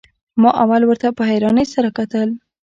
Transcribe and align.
ما 0.41 0.49
اول 0.63 0.81
ورته 0.85 1.07
په 1.17 1.23
حيرانۍ 1.29 1.65
سره 1.73 1.89
کتل. 1.97 2.29